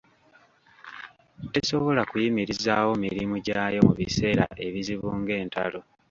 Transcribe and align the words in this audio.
Tesobola 1.53 2.01
kuyimirizaawo 2.09 2.91
mirimu 3.03 3.35
gy'ayo 3.45 3.79
mu 3.87 3.93
biseera 3.99 4.43
ebizibu 4.65 5.07
ng'entalo. 5.19 5.79